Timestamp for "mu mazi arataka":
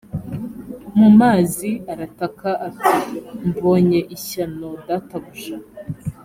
0.97-2.49